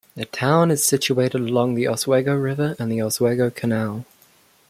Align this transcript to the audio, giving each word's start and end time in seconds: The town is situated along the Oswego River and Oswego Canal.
The 0.15 0.25
town 0.25 0.71
is 0.71 0.83
situated 0.83 1.41
along 1.41 1.75
the 1.75 1.87
Oswego 1.87 2.33
River 2.33 2.75
and 2.79 2.91
Oswego 2.99 3.51
Canal. 3.51 4.03